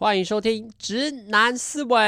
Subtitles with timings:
[0.00, 1.98] 欢迎收听《直男思维》。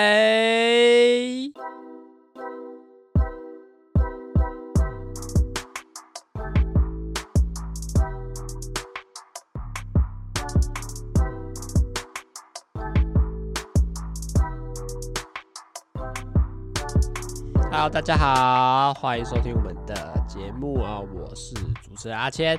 [17.72, 21.00] Hello，大家好，欢迎收听我们的节目啊！
[21.00, 21.52] 我是
[21.82, 22.56] 主持人阿谦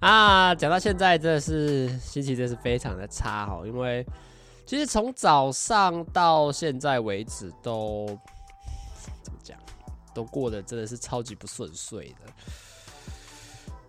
[0.00, 0.52] 啊。
[0.52, 4.04] 讲到现在，真的是心情真是非常的差哈，因为
[4.72, 8.06] 其实从早上到现在为止都，
[9.22, 9.58] 怎么讲，
[10.14, 12.32] 都过得真的是超级不顺遂的。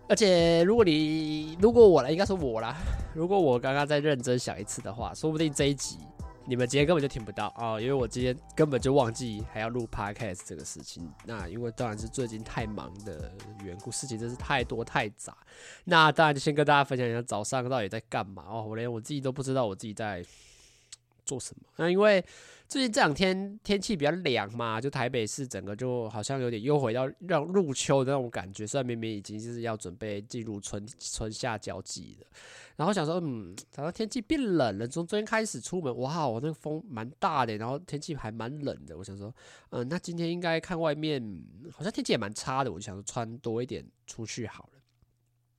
[0.06, 2.76] 而且，如果你如果我来，应该是我啦。
[3.14, 6.00] 如果我刚刚再认真想一次的话，说不定这一集。
[6.44, 11.10] 你们今天根本就听不到哦，因为我今天根本就忘记还要录 podcast 这个事情。
[11.24, 13.32] 那因为当然是最近太忙的
[13.62, 15.34] 缘故，事情真是太多太杂。
[15.84, 20.22] 那当然就先跟大家分享一下早上到底在干嘛哦，我连我自己都不知道我自己在
[21.24, 21.62] 做什么。
[21.76, 22.24] 那因为
[22.68, 32.26] 最近这两天天气比较凉嘛，就台北市整个就好像有点又回到让入秋的那种感觉，虽然明明已经就是要准备进入春春夏交际了。
[32.76, 38.98] 然后想说，嗯，早上天气变冷了，从昨天开始出门，哇，我那个风蛮大的，然后天气还蛮冷的。
[38.98, 39.32] 我想说，
[39.70, 41.22] 嗯，那今天应该看外面
[41.70, 44.73] 好像天气也蛮差的，我就想说穿多一点出去好了。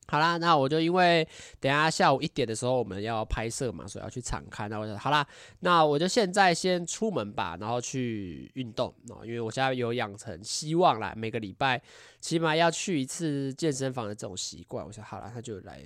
[0.07, 1.27] 好啦，那我就因为
[1.59, 4.69] 等下下午一点的时候我们要拍摄嘛，所以要去场刊。
[4.69, 5.27] 那我想，好啦，
[5.59, 11.81] 那我就现在先出门吧，然后去运动哦，因为我现在有养成希望啦，每个礼拜
[12.19, 14.85] 起码要去一次健身房的这种习惯。
[14.85, 15.81] 我想，好了，他就来。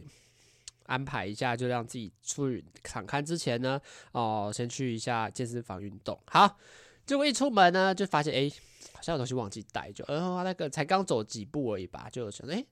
[0.86, 3.80] 安排一下，就让自己出去场刊之前呢，
[4.11, 6.20] 哦，先去一下健身房运动。
[6.26, 6.58] 好，
[7.06, 8.52] 结果一出门呢，就发现哎，
[8.92, 12.66] 好像有东西忘记带，就呃那个才刚走几步而已吧，就想哎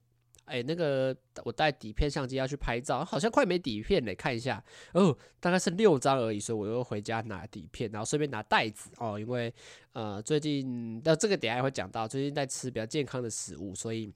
[0.48, 9.54] 哎那个我带底片相机要去拍照，好像快没底片了，看一下哦，大概是六张而已，所以我又回家拿底片，然后顺便拿袋子哦，因为
[9.94, 14.12] 呃最近那这个等下也会讲到，最近在吃比较健康的食物，所以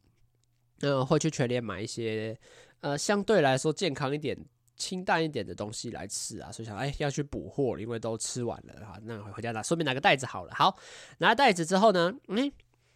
[0.82, 2.36] 嗯、呃、会去全联买一些。
[2.84, 4.36] 呃，相对来说健康一点、
[4.76, 8.98] 清淡一点的东西来吃啊，所以想哎要去补货，因为都吃完了哈。
[9.04, 10.54] 那回家拿，顺便拿个袋子好了。
[10.56, 10.76] 好，
[11.20, 12.52] 拿袋子之后呢，嗯，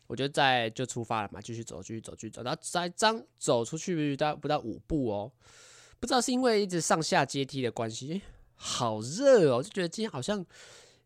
[0.07, 2.43] 我就再就出发了嘛，继续走，继续走，继续走。
[2.43, 5.31] 然后再张走出去，大概不到五步哦，
[5.99, 8.21] 不知道是因为一直上下阶梯的关系，
[8.55, 10.45] 好热哦，就觉得今天好像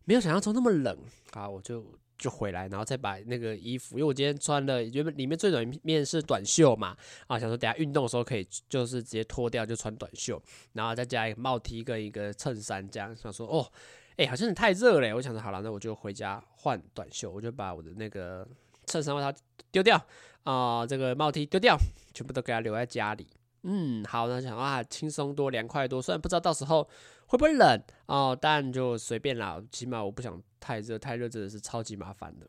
[0.05, 0.97] 没有想象中那么冷
[1.31, 1.85] 啊，我就。
[2.19, 6.93] 就回来，然后再把那个衣服，因为我今天穿的原本里面最里面是短袖嘛，
[7.27, 10.37] 啊，想说等下运动的时候可以就是直接脱掉就穿短袖，
[10.73, 13.71] 然后再加一个帽 T 跟一个衬衫，这样想说哦，
[14.17, 18.45] 哎、好像你太热了，我想说好了，那我就回家换短袖，我就把我的那个
[18.89, 19.39] 衬衫外套
[19.71, 19.95] 丢掉
[20.43, 21.77] 啊、呃，这个帽 T 丢掉，
[22.13, 23.27] 全部都给它留在家里。
[23.63, 26.83] 嗯，好，那想啊，轻松多，凉快多，虽然不知道到时候
[27.27, 32.47] 会不会冷哦，但就随便啦，起码我不想太热，太热真的是超级麻烦的。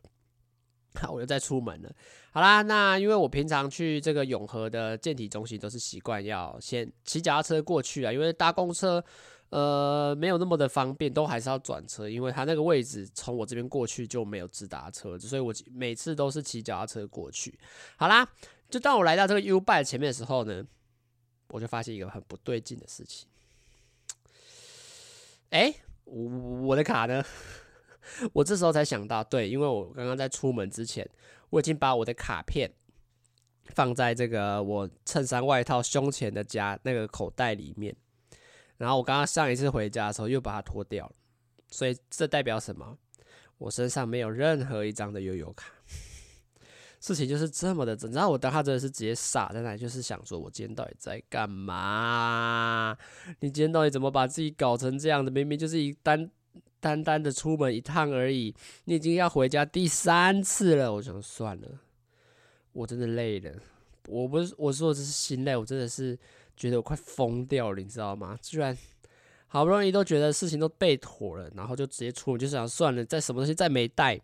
[0.94, 1.92] 好，我就再出门了。
[2.32, 9.04] 好啦，那因为我平常去这个永和的健体中心都是习惯要先骑脚踏车过去啊，因为搭公车
[9.50, 17.58] 呃没有那么的方便，都还是要转车，因为他那个位置从我这边过去就没有直达车，所以我每次都是骑脚踏车过去。
[17.96, 18.28] 好啦，
[18.68, 20.64] 就当我来到这个 U b i 前面的时候呢。
[21.52, 23.26] 我就发现一个很不对劲的事情，
[25.48, 25.74] 哎，
[26.04, 27.24] 我我的卡呢？
[28.32, 31.10] 我这时候才想到，对，因为我刚刚在出门之前，
[31.48, 32.70] 我已经把我的卡片
[33.74, 37.96] 放在这个我衬衫外套胸前的夹那个口袋里面，
[38.80, 41.12] 然后我刚刚上一次回家的时候又把它脱掉了，
[41.68, 42.96] 所以这代表什么？
[43.58, 45.70] 我身上没有任何一张的悠游卡。
[46.98, 52.96] 事情就是这么的，你知道我当他真的是直接傻在那里，就是想说，我今天到底在干嘛？
[53.40, 55.30] 你今天到底怎么把自己搞成这样的？
[55.30, 56.30] 明明就是一单
[56.80, 58.54] 单单的出门一趟而已，
[58.84, 60.90] 你已经要回家第三次了。
[60.94, 61.68] 我想算了，
[62.72, 63.52] 我真的累了。
[64.08, 66.18] 我不是我说的是心累，我真的是
[66.60, 68.38] 觉得我快疯掉了，你知道吗？
[68.42, 68.76] 居然
[69.48, 74.20] 好不容易都觉得事情都备妥了，然后就直接出门，就想算了，再什么东西再没带。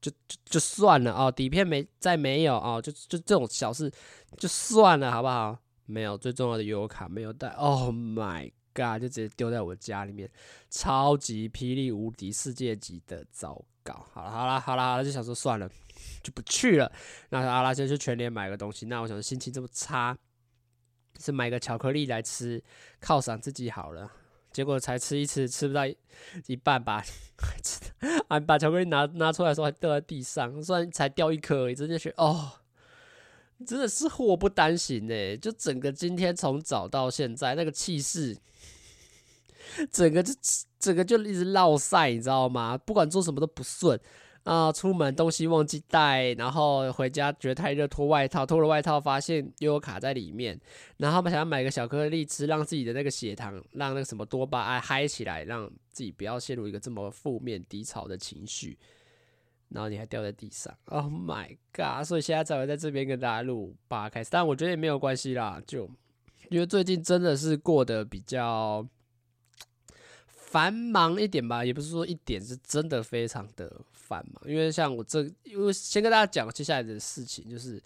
[0.00, 3.92] 就就就算了哦，底片没再没有哦，就就这种小事
[4.38, 5.58] 就算了，好不好？
[5.84, 9.02] 没有最重要的游卡没有带，Oh my god！
[9.02, 10.30] 就直接丢在我家里面，
[10.70, 14.06] 超级霹雳无敌世界级的糟糕。
[14.14, 15.68] 好了好了好了好了，就想说算了，
[16.22, 16.90] 就不去了。
[17.28, 18.86] 那阿拉先去全联买个东西。
[18.86, 20.16] 那我想心情这么差，
[21.18, 22.62] 是买个巧克力来吃
[23.02, 24.10] 犒赏自己好了。
[24.52, 25.82] 结果才吃一次，吃不到
[26.46, 27.04] 一半吧，
[28.28, 28.40] 啊！
[28.40, 32.52] 把巧克力拿拿出来的时候还掉在地上，虽然才掉一颗而已，真的是哦，
[33.66, 35.36] 真的是祸不单行哎！
[35.36, 38.38] 就整个今天从早到现在那个气势，
[39.92, 40.32] 整个就
[40.78, 42.78] 整个就一直落赛，你知道吗？
[42.78, 44.00] 不管做什么都不顺
[44.46, 50.56] 啊、出门东西忘记带，然后回家觉得太热脱外套，脱了外套发现又有卡在里面，
[50.98, 58.78] 然后他们想要买个小颗粒吃，让自己的那个血糖，让那个什么多巴胺嗨起来，让自己不要陷入一个这么负面低潮的情绪。
[59.70, 62.06] 然后你还掉在地上，Oh my god！
[62.06, 65.90] 所以现在才会在这边跟大家录八开始，但我觉得也没有关系啦，就
[66.50, 68.86] 因为最近真的是过得比较
[70.28, 74.42] 繁忙一点吧，也不是说一点，是真的非常的繁忙。
[74.46, 77.82] 因为像我这，因为先跟大家讲接下来的事情，就是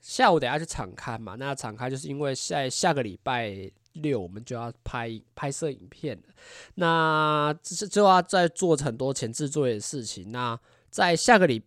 [0.00, 6.34] 下午等下去场勘嘛，那场勘就是因为下下个礼拜六我们就要拍拍摄影片了，
[6.74, 10.58] 那这就要再做很多前置作业的事情，那。
[10.90, 11.62] 在下个礼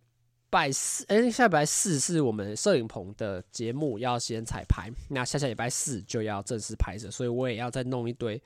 [0.50, 8.38] 拜四，哎、下礼拜四是我们摄影棚的节目要先彩排，那下下礼拜四就要正式拍摄，所以我也要再弄一堆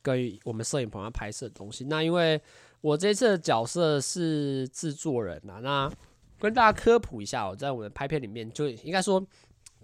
[0.00, 1.84] 跟我们摄影棚要拍摄的东西。
[1.86, 2.40] 那因为
[2.80, 5.92] 我这次的角色是制作人呐，那
[6.38, 9.24] 跟大家科普一下，哦在我们拍片里面就应该说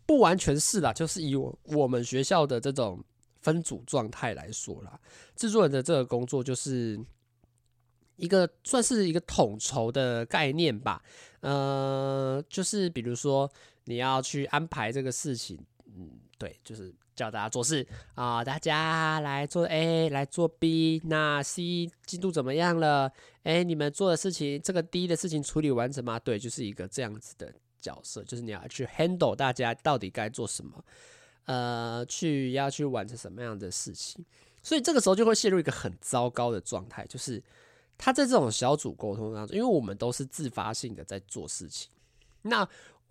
[0.07, 3.03] 不完全是啦，就是以我我们学校的这种
[3.41, 4.99] 分组状态来说啦，
[5.35, 6.99] 制作人的这个工作就是。
[8.19, 11.03] 一个算是一个统筹的概念吧，
[11.41, 13.47] 呃，就是比如说
[13.85, 17.85] 你要去安排这个事情，嗯，对，就是教大家做事
[18.15, 23.11] 啊，大家来做 A，来做 B，那 C 进度怎么样了？
[23.43, 26.19] 哎，你们做的事情，这个 D 的事情处理完成吗？
[26.19, 30.85] 对，就是一个这样子的角色，就是你要去 handle 大家到底该做什么，
[31.47, 34.25] 呃，去要去完成什么样的事情，
[34.63, 37.43] 所以这个时候就会陷入一个很糟糕的状态，就是。
[37.99, 41.91] 他在这种小组沟通当中，因为我们都是自发性的在做事情，
[42.43, 42.69] 那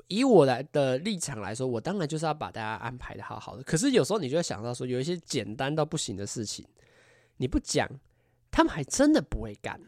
[0.08, 3.64] 以我来的立场来说，我当然就是要把大家安排的好好的。
[3.64, 6.66] 可是有时候你就会想到说，有一些简单到不行的事情，
[7.38, 7.90] 你不讲，
[8.52, 9.80] 他们还真的不会干。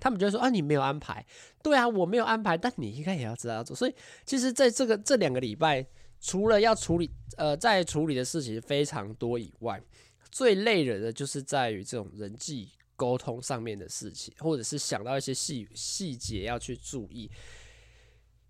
[0.00, 1.24] 他们就会说啊，你没有安排，
[1.62, 3.76] 对啊，我没有安排，但你应该也要知道做。
[3.76, 3.94] 所以
[4.24, 5.86] 其实在这个这两个礼拜，
[6.20, 9.80] 除了要处理呃在处理的事情非常多以外，
[10.30, 12.70] 最累人的就是在于这种人际。
[12.94, 17.28] 沟通上面的事情，或者是想到一些细细节要去注意，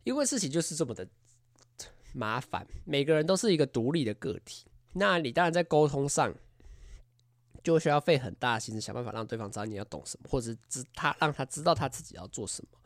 [0.04, 1.06] 因为事情就是这么的
[2.12, 2.66] 麻烦。
[2.84, 6.34] 每个人都是一个独立的个体，那你当然在沟通上
[7.62, 12.78] 就需要费很大心思，想办法让对方知道你要懂什么，或者知他让他知道他自己要做什么。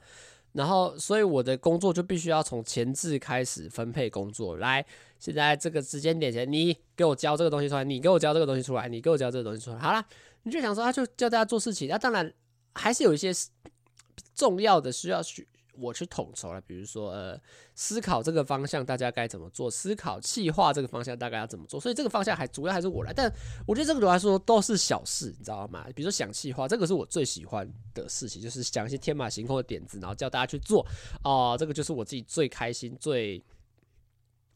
[0.53, 4.57] 然后，所以我的工作就必须要从前置开始分配工作。
[4.57, 4.85] 来，
[5.19, 9.79] 现在这个时间点前，你给我交这个东西出来，你给我交这个东西出来，你给我交这个东西出来。
[9.79, 10.05] 好了。
[10.43, 12.33] 你就想说，他就叫大家做事情，那当然
[12.73, 13.33] 还是有一些
[14.33, 15.45] 重要的需要去
[15.79, 17.41] 我去统筹了，比如说呃，
[17.75, 23.33] 思考这个方向大家该怎么做，思考企划这个方向大概要怎么做，所以这个方向还主要还是我来，但
[23.67, 25.87] 我觉得这个对我来说都是小事，你知道吗？
[25.95, 30.87] 比如说想企划，这个是我最喜欢的事情，就是想一些天马行空的点子，然后叫大家去做，
[31.25, 33.43] 哦、这个就是我自己最开心、最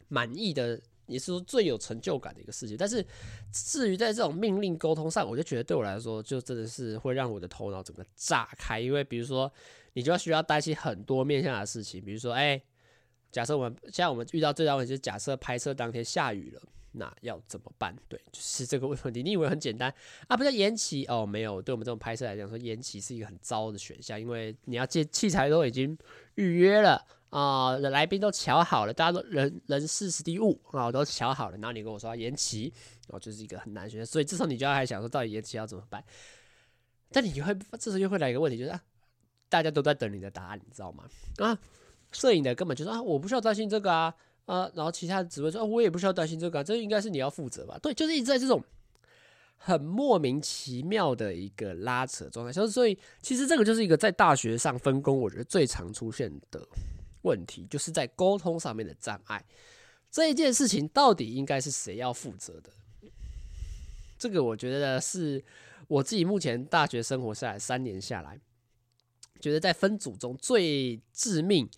[0.08, 0.80] 满意的。
[1.06, 3.04] 也是说最有成就感的一个事情，但是
[3.50, 8.78] 至于在这种命令沟通上，我就觉得对我来说，就真的是会让我的头脑整个炸开。
[8.78, 9.52] 因为比如说，
[9.92, 12.60] 你就要需要担心很多面向的事情，比如说，哎，
[13.30, 17.96] 假设我们现在我们遇到最大问题就是，假设拍摄当天下雨了，那要怎么办？
[18.08, 19.22] 对，就是这个问题。
[19.22, 19.92] 你以为很简单
[20.28, 20.36] 啊？
[20.36, 21.24] 不是延期哦？
[21.26, 25.96] 没有，对我们这种拍摄来讲，说延期是一个很糟的选项，因为你要借器材都已经
[26.34, 27.04] 预约了。
[27.30, 32.72] 啊、呃，来宾都瞧好了，大家都人人事时地物啊都瞧好了，然后你跟我说延期，
[33.06, 36.02] 然后就是一个很难选，所以这时候你就要还想说，到底延期要怎么办？
[37.12, 38.82] 但你会这时候又会来一个问题，就是啊，
[39.50, 41.04] 大家都在等你的答案，你知道吗？
[41.36, 41.58] 啊，
[42.10, 44.14] 摄影的根本就说啊，我不需要担心这个啊，
[44.46, 47.78] 啊，然后其他的指挥说啊，我也不需要担心这个、这应该是你要负责吧？
[47.82, 48.64] 对，就是一直在这种
[49.58, 56.66] 很莫名其妙的一个拉扯状态，所以所以其实这个就是一个在大学上分工，我觉得最常出现的。
[57.22, 59.44] 问题就是在沟通上面的障碍，
[60.10, 62.70] 这一件事情到底应该是谁要负责的？
[64.18, 65.44] 这个我觉得是
[65.86, 68.40] 我自己目前大学生活下来三年下来，
[69.38, 71.68] 觉得在分组中最致命，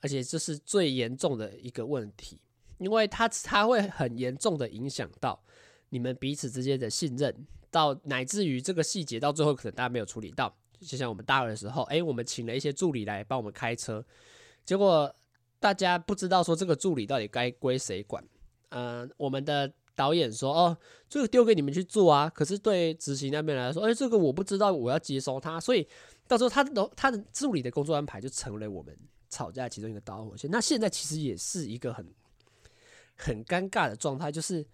[0.00, 2.40] 而且这是最严重的一个问题，
[2.78, 5.42] 因为它它会很严重的影响到
[5.88, 14.04] 你们彼此之间的信任，到乃至于这个细节到最后可能大家没有处理到，就像我们大二的时候，哎，我们请了一些助理来帮我们开车。
[14.64, 15.12] 结果
[15.58, 18.24] 大家不知道说这个助理到底该归谁管，
[18.68, 20.76] 嗯、我们的导演说哦，
[21.08, 22.28] 这个丢给你们去做啊。
[22.28, 25.86] 可是对执行那边来说，哎，这个我不知道，我要接收他，所以
[26.26, 28.96] 到时候他的他的助理的工作安排就成了我们
[29.28, 30.50] 吵架其中一个导火线。
[30.50, 32.06] 那现在其实也是一个很
[33.16, 34.64] 很尴尬的状态，就是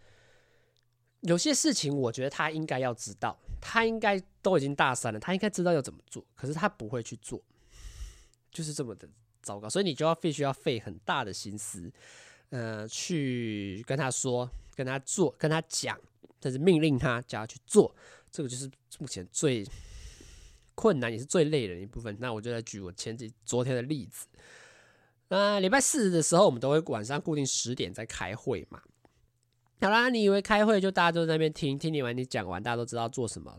[1.20, 7.42] 有些事情我觉得他应该要知道，他应该都已经大三了，他应该知道要怎么做，可是他不会去做，
[8.52, 9.08] 就是这么的
[9.42, 9.68] 糟糕。
[9.68, 11.90] 所以你就要必须要费很大的心思，
[12.50, 15.98] 呃，去跟他说、跟他做、跟他讲，
[16.38, 17.94] 但是命令他叫他去做，
[18.30, 19.66] 这个就是目前最
[20.74, 22.16] 困难也是最累的一部分。
[22.20, 24.26] 那我就来举我前几昨天的例子。
[25.28, 28.80] 那礼拜四的时候，我们都会晚上固定十点在开会嘛。
[29.80, 33.58] 好啦，你以为开会就大家都在那边听听你完，你讲完，大家都知道做什么，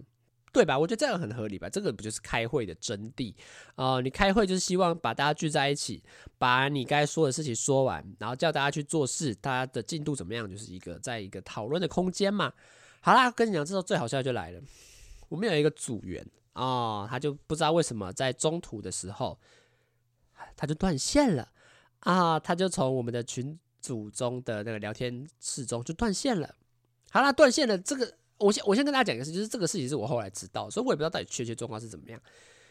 [0.52, 0.78] 对吧？
[0.78, 1.70] 我觉得这样很合理吧。
[1.70, 3.34] 这个不就是开会的真谛
[3.76, 4.00] 啊？
[4.02, 6.04] 你开会就是希望把大家聚在一起，
[6.38, 12.52] 把你该说的事情说完，然后叫大家去做事，大家的进度怎么样，就是一个在一个讨论的空间嘛。
[13.02, 14.62] 好啦，跟你讲，这时候最好笑就来了，
[15.30, 19.40] 我们有一个组员啊，他就不知道为什么在中途的时候
[20.56, 21.50] 他就断线了。
[22.02, 26.56] 啊，他就从我们的群组中的那个聊天室中就断线了。
[27.10, 27.76] 好啦，断线了。
[27.76, 32.22] 这个我先我先跟大家讲一个事，就是这个事情是我后来知道，所以我也不知道到底确切状况是怎么样。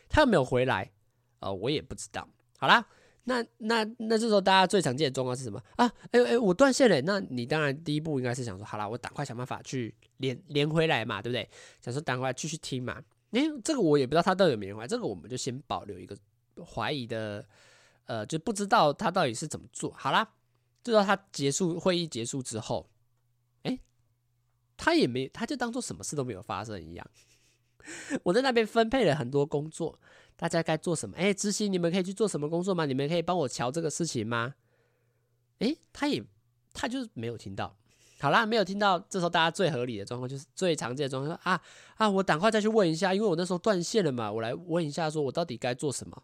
[0.09, 0.91] 他有没有回来？
[1.41, 2.29] 呃，我也不知道。
[2.59, 2.87] 好啦，
[3.25, 5.87] 那那那这时候大家最常见的状况是什么啊？
[6.13, 7.01] 哎哎，我断线了。
[7.03, 11.49] 那你当然第一步应该是想说，好啦，我赶快想办法去连连回来嘛，对不对？
[11.81, 13.03] 想说赶快继续听嘛。
[13.33, 16.17] 哎，这个我也不知道他到底有没有连回，这个我们就先保留一个
[16.65, 17.45] 怀疑的。
[18.07, 19.93] 呃，就不知道他到底是怎么做。
[19.97, 20.33] 好啦，
[20.85, 22.89] 直到他结束会议结束之后，
[23.65, 23.77] 哎，
[24.77, 27.07] 他也没，他就当做什么事都没有发生一样。
[28.25, 29.99] 我在那边分配了很多工作，
[30.37, 31.17] 大家该做什么？
[31.17, 32.85] 哎，执行你们可以去做什么工作吗？
[32.85, 34.55] 你们可以帮我瞧这个事情吗？
[35.61, 36.23] 哎，他也，
[36.75, 37.77] 他就是没有听到。
[38.19, 38.99] 好啦，没有听到。
[38.99, 41.63] 这时候大家最合理的状况就是最常见的状况，说啊
[41.97, 46.23] 啊，我赶快再去问一下，因为我那时候断线了嘛，我来问一下，说我到底该做什么。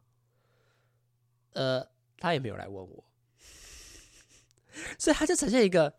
[1.52, 1.86] 呃，
[2.18, 3.04] 他也没有来问我，
[4.98, 5.94] 所以他就呈现一个，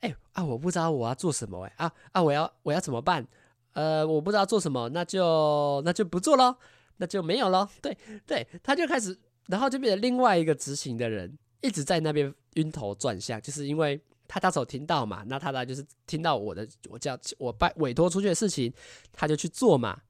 [0.00, 3.26] 哎、啊，我不知道我要做什么、哎啊啊，我要我要怎么办？
[3.72, 6.56] 呃，我不知道做什么，那就那就不做喽，
[6.96, 7.68] 那就没有喽。
[7.80, 18.72] 对对，他就开始，然后就变成另外一个执行的人，一直在那边晕头转向，就是因为他当时有听到嘛，那他呢就是听到我的我叫我拜委托出去的事情，
[19.12, 20.00] 他就去做嘛，啊，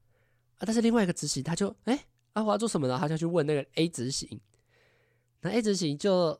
[0.59, 2.97] 但是另外一个执行他就哎、啊，我要做什么呢？
[2.99, 4.39] 他就去问那个 A 执行。
[5.41, 6.39] 那 A 执行就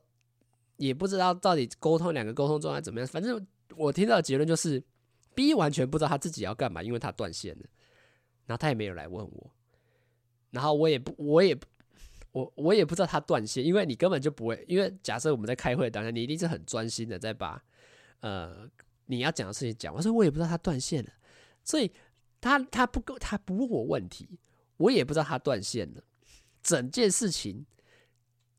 [0.80, 3.46] 也不知道到底沟通两个沟通状态怎么样，反正
[3.76, 4.82] 我听到的结论就是
[5.36, 7.66] B 完全不知道他自己要干嘛，因为他断线了，
[8.46, 9.52] 然后他也没有来问我，
[10.52, 11.56] 然后我也不，我也
[12.32, 17.62] 我我也不知道他断线，因为你根本就不会，因为假设我们在开会当下，你一定是很专心的在把
[18.22, 18.68] 呃
[19.06, 21.12] 你要讲的事情讲完，所以我也不知道他断线了，
[21.64, 21.92] 所以
[22.40, 24.40] 他他不他不问我问题，
[24.78, 26.02] 我也不知道他断线了，
[26.64, 27.66] 整件事情。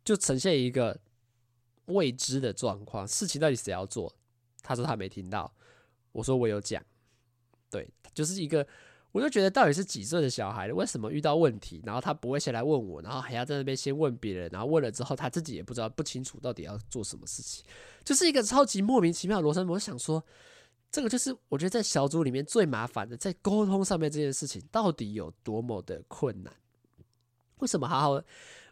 [0.03, 0.99] 就呈现一个
[1.91, 4.13] 未知的状况，事情到底谁要做？
[4.63, 5.53] 他说他没听到，
[6.13, 6.83] 我说我有讲，
[7.71, 8.67] 对，就是一个，
[9.11, 17.65] 我就觉得到底是几岁的小孩，为什么遇到问题，然后他不会先来问我，然后还要在那边先问别人，然后问了之后他自己也不知道不清楚到底要做什么事情，
[18.05, 19.75] 就是一个超级莫名其妙的罗生门。
[19.75, 20.23] 我想说，
[20.93, 26.55] 这个就是我觉得在小组里面最麻烦的，在沟通上面这件事情到底有多么的困难？
[27.59, 28.23] 为什么好好？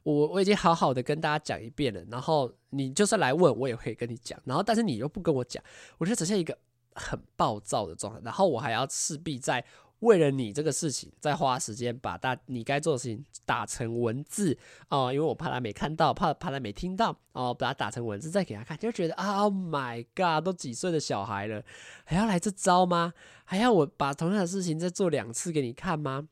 [0.03, 5.63] 我我已经好好的跟大家讲一遍了，然后你就算来问我也会跟你讲，然后但是你又不跟我讲，
[5.99, 6.57] 我觉得呈现一个
[6.95, 9.65] 很暴躁的状态，然后我还要势必在
[10.01, 14.57] 为了你这个事情再花时间把大你该做的事情打成文字
[14.91, 21.65] 哦，因为我怕他没看到，怕怕他没听到哦，把它打成文字再给他看，就觉得 Oh my God，都几岁的小孩了，
[22.05, 23.13] 还要来这招吗？
[23.45, 26.29] 还要我把同样的事情再做两次给你看吗？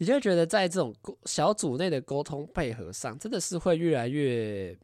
[0.00, 0.94] 你就觉得，在这种
[1.26, 4.74] 小组内的沟通配合上，真的是会越来越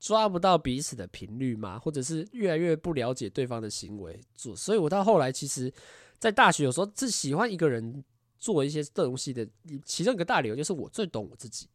[0.00, 1.78] 抓不到彼此的频率吗？
[1.78, 4.56] 或者是越来越不了解对方的行为做？
[4.56, 5.70] 所以我到后来，其实，
[6.18, 8.02] 在大学有时候是喜欢一个人
[8.38, 9.46] 做一些东西的，
[9.84, 11.68] 其中一个大理由就是我最懂我自己，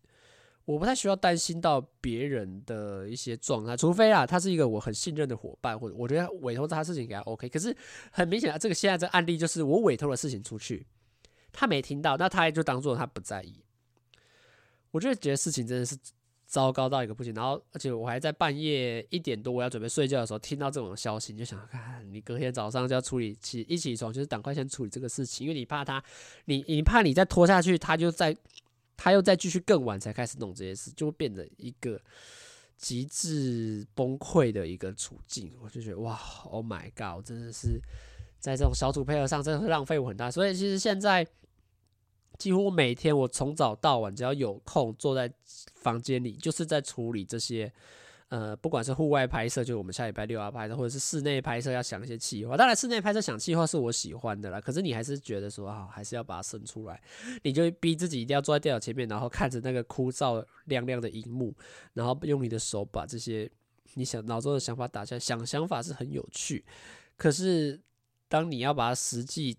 [0.65, 7.47] 我不太需要担心到别人的一些状态，除非啊，他是一个我很信任的伙伴，或者我觉得委托他事情给他 OK。
[7.47, 7.77] 可是
[8.11, 10.83] 很明显啊，这个现在这个案例就是我委托的事情出去。
[11.53, 13.63] 他没听到，那他也就当做他不在意。
[14.91, 15.97] 我就觉得事情真的是
[16.45, 17.33] 糟糕到一个不行。
[17.33, 26.03] 然后，而且我还在半夜一点多，我要准备睡觉的时候听到这种消息，你就想看，你隔天早上就要处理起一起床，就是赶快先处理这个事情，因为你怕他，
[26.45, 28.37] 你你怕你再拖下去，他就再
[28.95, 31.99] 他又再继续更晚才开始弄这些事，就会变得一个
[32.77, 35.51] 极致崩溃的一个处境。
[35.59, 37.81] 我就觉得哇，Oh my God，真的是
[38.37, 40.29] 在这种小组配合上，真的会浪费我很大。
[40.29, 41.25] 所以其实现在。
[42.37, 45.31] 几乎每天我从早到晚，只要有空坐在
[45.75, 47.71] 房间里，就是在处理这些
[48.29, 52.57] 呃，不管是户外拍摄，就我们下礼拜六要拍的，或者是室内拍摄，要想一些企划。
[52.57, 54.59] 当然，室内拍摄想企划是我喜欢的啦。
[54.59, 56.99] 可是你还是觉得说啊，还是要把它生出来，
[57.43, 61.53] 你就逼自己一定要坐在电脑前面，然后看着那个枯燥亮亮的荧幕，
[61.93, 63.47] 然后用你的手把这些
[63.93, 65.19] 你想脑中的想法打下来。
[65.19, 66.65] 想想法是很有趣，
[67.15, 67.79] 可是
[68.27, 69.55] 当你要把它实际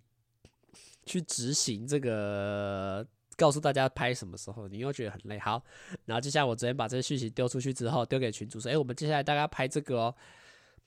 [1.07, 3.07] 去执行这个。
[3.37, 5.37] 告诉大家拍什么时候，你又觉得很累。
[5.41, 5.61] 好，
[6.05, 10.15] 然后接下来我昨天把这个讯息丢出去之后，丢给群主说：“哎，我们接下来大家拍这个哦。”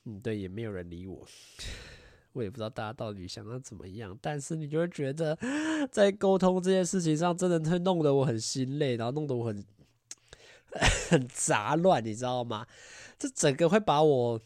[0.08, 1.28] 嗯，对，也没有人理我，
[2.32, 4.18] 我也不知道大家到底想要怎么样。
[4.22, 5.38] 但是你就会觉得，
[5.92, 9.66] 在沟通这件事情上，真的会弄得我很心累，然后弄得我很
[11.10, 12.66] 很杂乱，你知道吗？
[13.20, 14.40] 这整个会把我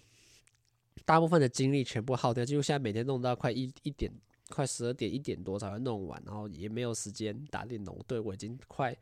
[1.06, 4.12] 大部分的精力全部耗掉，就现在每天弄到快一一点。
[4.52, 7.98] 快十二点一点多才会弄完，然后也没有时间打电动。
[8.06, 8.96] 对，我已经快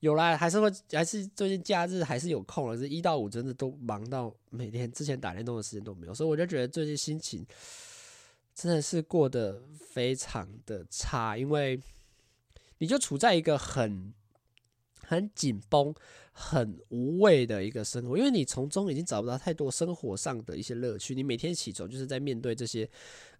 [0.00, 2.76] 有啦，还是会还是最近假日还是有空了。
[2.76, 7.46] 是一到五真的都忙到每天之前打电动的时间都没有，所以我就觉得最近心情
[8.54, 11.80] 真的是过得非常的差，因为
[12.78, 14.12] 你就处在一个很。
[15.06, 15.94] 很紧绷、
[16.40, 21.12] 很无味的一个生活，因为你从中已经找不到太多生活上的一些乐趣。
[21.12, 22.88] 你每天起床就是在面对这些，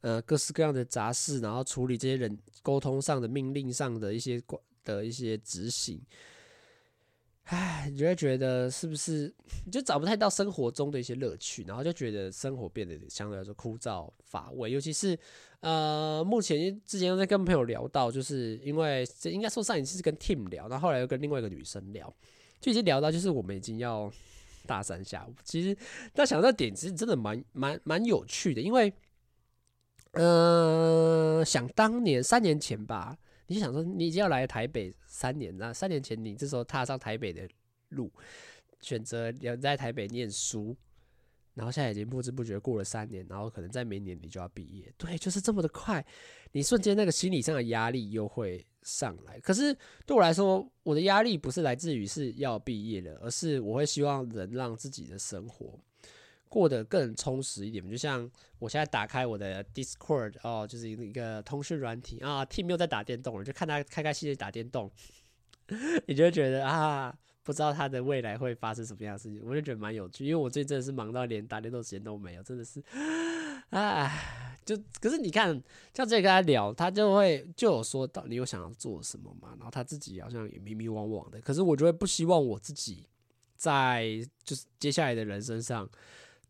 [0.01, 4.43] 呃，各式各样的杂事，然后处理这些人沟通上的命令上的一些
[4.85, 6.01] 的一些执行。
[7.45, 9.33] 唉，你就会觉得是不是
[9.65, 14.71] 你就找不太到生活中的一些乐趣，然后就觉得生活变得相对来说枯燥乏味。
[14.73, 15.17] 尤其是
[15.61, 22.13] 呃，目前之前又在跟朋友聊到，就是因为这应该说上一次是跟 Tim 聊，然后后来又跟另外一个女生聊，
[22.61, 24.13] 就已经聊到就是我们已经要
[24.67, 25.27] 大三下。
[25.45, 25.77] 其实
[26.15, 28.93] 那想到点其实真的蛮蛮蛮有趣的，因为
[30.13, 33.17] 嗯，想当年三年前吧。
[33.51, 35.73] 你就想说，你已经要来台北三年了。
[35.73, 37.49] 三年前，你这时候踏上台北的
[37.89, 38.13] 路，
[38.79, 40.77] 选择留在台北念书，
[41.59, 44.91] 然后现在已经不知不觉过了三年，然后可能在明年你就要毕业。
[44.97, 46.03] 对，就是这么的快，
[46.53, 49.41] 你瞬间那个心理上的压力又会上来。
[49.41, 55.77] 可是对我来说，我的压力不是来自于是要毕业了，而是我会希望能让自己的生活。
[56.49, 64.91] 过得更充实一点，就像我现在打开我的 Discord 哦，就是一个通讯软体啊，Team 又在打电动了，就看他开开心心打电动，
[66.07, 67.15] 你就觉得啊，
[67.49, 72.85] 不知道他的未来会发生什么样的事情，我就觉得蛮有趣，因为我最近真的是忙到连打电动时间都没有，真的是，
[73.71, 75.49] 唉，就可是你看，
[75.95, 83.07] 像这里跟他聊，他就会就有说到你有想要做什么嘛，然后他自己好像也迷迷惘惘的，可是我就会不希望我自己
[83.57, 85.89] 在就是接下来的人生上。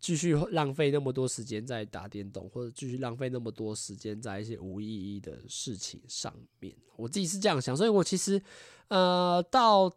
[0.00, 8.40] 继续浪费那么多时间在打电动，或者继续浪费那么多时间在一些无意义的事情上面，我自己是这样想，所以我其实，
[8.88, 9.92] 呃，到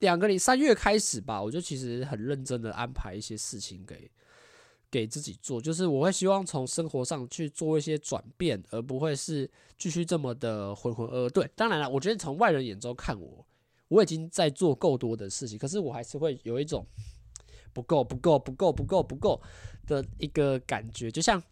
[0.00, 4.10] 两个零三月开始吧，我就其实很认真的安排一些事情给
[4.90, 9.48] 给自己做，就是我会希望从生活上去做一些转变，而不会是
[9.78, 11.30] 继续这么的浑浑噩噩。
[11.30, 13.46] 对，当然了，我觉得从外人眼中看我，
[13.86, 16.84] 我已经在做够多的事情，可是我还是会有一种。
[17.74, 19.42] 不够，不够，不够，不够，不够
[19.86, 21.42] 的一个感觉，就像，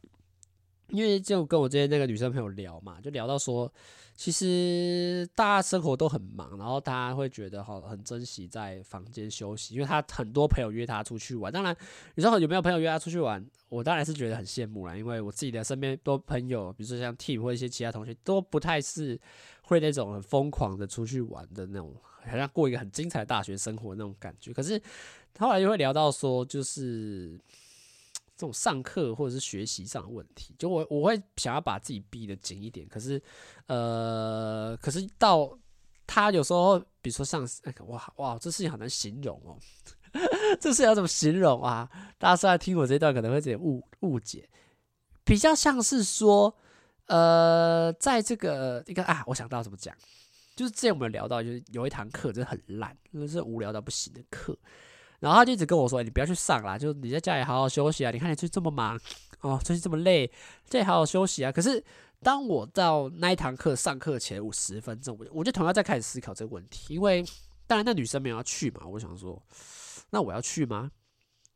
[0.89, 3.71] 因为就跟我之前那个女生朋友聊嘛，就聊到说，
[4.15, 11.53] 其实大家生活都很忙，然后大家会觉得好很珍惜在房间休息，因为他很多朋友约他出去玩。
[11.53, 11.77] 当然，
[12.15, 13.45] 你说有没有朋友约他出去玩？
[13.69, 19.19] 我当然是觉得很羡慕啦，因为我自己的身边多朋友，比如说像 Team 或一些其他同学，都不太是
[19.63, 21.97] 会那种很疯狂的出去玩的那种，
[22.31, 24.53] 好像过一个很精彩的大学生活那种感觉。
[24.53, 24.81] 可是。
[25.35, 27.38] 他后来就会聊到说，就是
[28.37, 30.55] 这种上课或者是学习上的问题。
[30.59, 33.21] 就我我会想要把自己逼得紧一点，可是
[33.66, 35.59] 呃，可是到
[36.07, 39.59] 他有时候，比如说上哎，哇哇，这事情好难形容哦。
[40.61, 41.88] 这事要怎么形容啊？
[42.18, 44.47] 大家虽然听我这段可能会有点误误解，
[45.25, 46.55] 比较像是说，
[47.07, 49.97] 呃，在这个一个啊，我想到怎么讲，
[50.55, 54.55] 就是之前我们聊到，就是有一堂课真的很烂，就是无聊到不行的课。
[55.23, 58.11] 然后他就一直跟我说：“欸、你不要去上啦，就你在家里好好休息啊！
[58.11, 58.99] 你看你最近这么忙
[59.41, 60.29] 哦，最近这么累，
[60.69, 61.83] 这里好好休息啊！”可是
[62.21, 67.25] 当我到那一堂课上课前五十分钟，我我就同样在开始思考这个问题，因为
[67.69, 69.41] 当然那女生没有要去嘛，我想说，
[70.11, 70.91] 那我要去吗？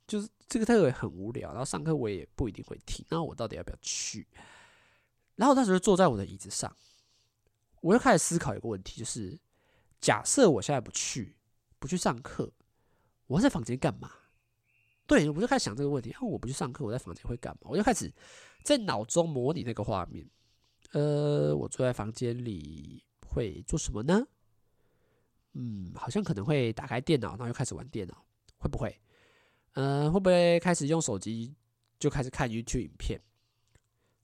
[0.07, 4.25] 就是这个特别很无聊，然后上课我也不一定会听，那我到底要不要去？
[5.35, 6.73] 然后那时候坐在我的椅子上，
[7.81, 9.37] 我就开始思考一个问题，就是
[10.01, 11.35] 假设我现在不去，
[11.81, 12.53] 不去上课。
[13.27, 14.11] 我在房间干嘛？
[15.07, 16.11] 对，我就开始想这个问题。
[16.11, 17.69] 然后我不去上课，我在房间会干嘛？
[17.71, 18.12] 我就开始
[18.62, 20.29] 在脑中模拟那个画面。
[20.93, 24.27] 呃，我坐在房间里会做什么呢？
[25.53, 28.25] 嗯，好像可能会打开电脑，然后又开始玩电脑，
[28.59, 29.01] 会不会？
[29.73, 31.55] 呃，会不会开始用手机
[31.99, 33.21] 就开始看 YouTube 影片？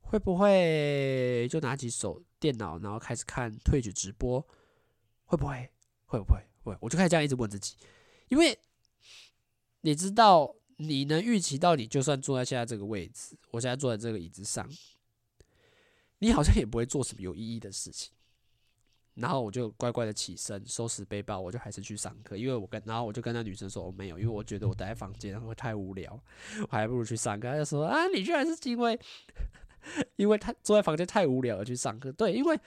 [0.00, 4.40] 会不会就拿起手电脑，然后开始看推举直播？
[5.24, 5.70] 会不会？
[6.04, 6.38] 会不会？
[6.64, 6.76] 会？
[6.80, 7.76] 我就开始这样一直问自己，
[8.28, 8.58] 因为
[9.82, 14.68] 你知道，你能预期到，你就算坐在现在这个位置，我现在坐在这个椅子上，
[16.18, 18.12] 你好像也不会做什么有意义的事情。
[19.14, 22.34] 然后我就乖乖的起身，收拾背包，我就还是去上课。
[22.34, 26.18] 因为我跟，然后我就跟那女生说，我没有，因为我觉得我待在房间会太无聊，
[26.62, 27.50] 我还不如去上课。
[27.50, 28.98] 她就说啊，你居然是因为，
[30.16, 32.10] 因为他坐在房间太无聊而去上课。
[32.12, 32.58] 对，因为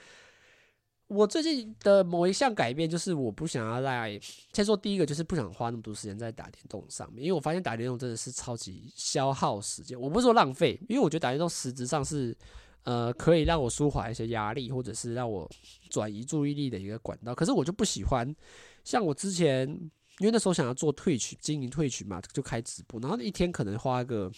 [1.08, 4.20] 我最近的某一项改变就是我不想要在，
[4.52, 10.00] 先说第一个就是不想花那么多时间在打电动上面，因为我发现打电动真的是超级消耗时间。
[10.00, 12.36] 我不是说浪费，因为我觉得打电动实质上是。
[12.86, 15.50] 呃，可以让我舒缓一些压力，或者是让我
[15.90, 17.34] 转移注意力的一个管道。
[17.34, 18.32] 可是我就不喜欢，
[18.84, 19.68] 像我之前，
[20.20, 24.30] 因为那时候想要做退群经营退群嘛，就开直播，然后一天可能花个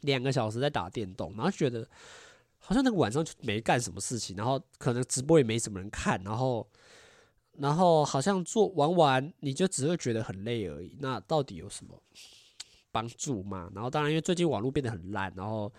[0.00, 1.88] 两个小时在打电动，然后觉得
[2.62, 6.66] 好像那个晚上就没干什么事情，然后可能直播也没什么人看，然后
[7.58, 10.96] 然后好像做玩完你就只会觉得很累而已。
[11.00, 12.00] 那到底有什么
[12.90, 13.70] 帮助吗？
[13.74, 15.70] 然后当然，因为最近网络变得很烂，然后。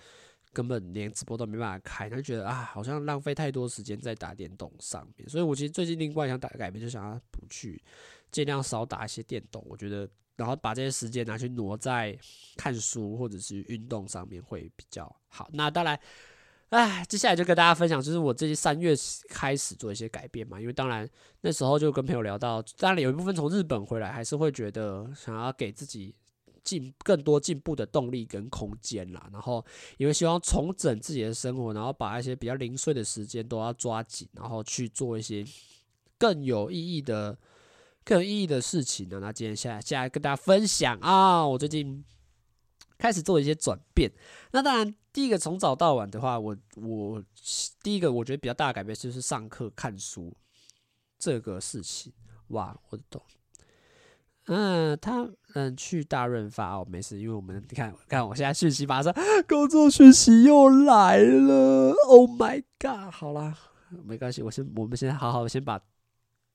[0.55, 5.27] 根本连直播都没办法开，他就觉得啊，好像浪费太多时间在打电动上面。
[5.27, 7.83] 所以我其实最近另外想打改变，就想要不去
[8.29, 9.65] 尽量少打一些电动。
[9.67, 12.15] 我觉得，然后把这些时间拿去挪在
[12.55, 15.49] 看书或者是运动上面会比较好。
[15.53, 15.99] 那当然，
[16.73, 18.95] 哎，接下来就跟大家分享，就是我最近三月
[19.29, 20.59] 开始做一些改变嘛。
[20.59, 21.07] 因为当然
[21.41, 26.15] 那时候就跟朋友聊到，当然有一部分从日本回来，还是会觉得想要给自己。
[26.63, 29.61] 进更多进步的动力跟空间啦，然后
[29.97, 35.43] 因为希望重整自己的生活，然后把一些比较零碎的时间都要抓紧，然后去做一些
[36.17, 37.37] 更有意义的、
[38.05, 39.19] 更有意义的事情呢。
[39.19, 42.01] 那今天下下来跟大家分享啊，我最近
[43.03, 44.09] 开始做一些转变。
[44.51, 47.21] 那当然，第一个从早到晚的话，我我
[47.81, 50.33] 第一个我觉得比较大的改变就是上课看书
[51.19, 52.13] 这个事情。
[52.47, 53.21] 哇，我懂。
[54.45, 59.13] 嗯，他嗯去大润发哦，没事，因为我们你看，看我现在讯息马上
[59.49, 63.11] 工作讯息又来了，Oh my god！
[63.11, 63.57] 好啦，
[64.05, 65.77] 没关系，我先我们先好好先把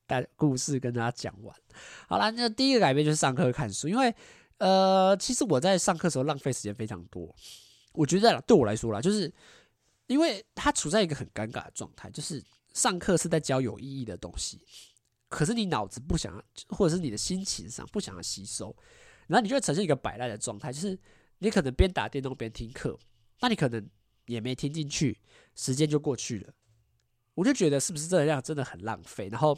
[0.07, 1.55] 大故事跟大家讲完。
[2.07, 4.15] 好啦，那第一个改变就是上课看书，因为
[4.59, 7.35] 呃，其实我在上课时候浪费时间非常多。
[7.93, 9.33] 我觉得对我来说啦，就是
[10.07, 12.43] 因为他处在一个很尴尬的状态，就是
[12.73, 14.61] 上课是在教有意义的东西。
[15.27, 18.75] 可是你脑子不想，或者是你的心情上不想要吸收，
[19.27, 20.97] 然后你就会呈现一个摆烂的状态，就是
[21.39, 22.97] 你可能边打电动边听课，
[23.39, 23.87] 那你可能
[24.25, 25.19] 也没听进去，
[25.55, 26.53] 时间就过去了。
[27.35, 29.29] 我就觉得是不是这样真的很浪费？
[29.29, 29.57] 然后，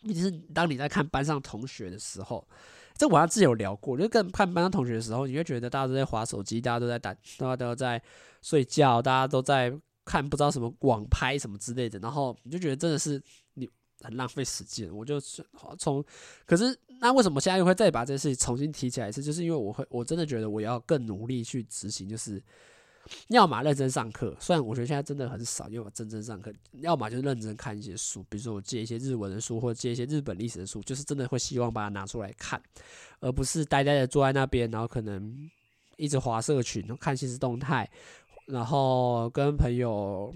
[0.00, 2.48] 尤其是当你在看班上同学的时候，
[2.96, 8.02] 这我上之前有聊过，就跟看班上同学的时候，你会觉得大家都在划手机，大家都在打，大家都在
[8.42, 9.72] 睡觉，大家都在
[10.04, 13.22] 看不知道什么网拍什么之类的，然后你就觉得真的是
[13.54, 13.68] 你。
[14.04, 15.20] 很浪费时间，我就
[15.78, 16.04] 从，
[16.44, 19.22] 可是那为什么现在又会再把这件事情重新提起来一次？
[19.22, 22.42] 就是因为我会，我真的觉得我要更努力去执行，就是
[23.28, 32.62] 要么认真上课，虽然我觉得现在真的很少，因为我真正上课，要么就认真看一些书，比如说我借一些日文的书，或者借一些日本历史的书，就是真的会希望把它拿出来看，
[33.20, 35.50] 而不是呆呆的坐在那边，然后可能
[35.96, 37.88] 一直滑社群，看限时动态，
[38.46, 40.34] 然后跟朋友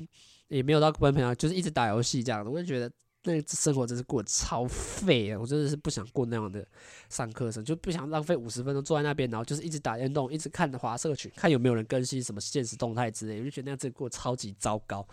[0.49, 2.91] 也没有到跟朋友，就是一直打游戏这样的，我就觉得。
[3.27, 5.39] 那生活真是过得超废啊！
[5.39, 6.65] 我真的是不想过那样的
[7.11, 15.05] 上课生，就不想浪费五十分钟坐在那边，然后就是一直打电动，一直看华社群，看有没有人更新什么现实动态之类，我就觉得那样子过超级糟糕。